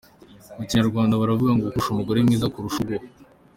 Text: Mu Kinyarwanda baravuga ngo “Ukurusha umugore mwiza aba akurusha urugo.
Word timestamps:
Mu 0.57 0.63
Kinyarwanda 0.67 1.19
baravuga 1.21 1.51
ngo 1.53 1.63
“Ukurusha 1.65 1.91
umugore 1.91 2.17
mwiza 2.25 2.43
aba 2.45 2.51
akurusha 2.51 2.79
urugo. 2.81 3.07